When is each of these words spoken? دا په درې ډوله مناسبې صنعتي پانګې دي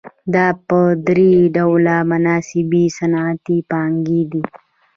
دا 0.33 0.47
په 0.67 0.79
درې 1.07 1.31
ډوله 1.55 1.95
مناسبې 2.11 2.83
صنعتي 2.97 3.57
پانګې 3.69 4.21
دي 4.31 4.43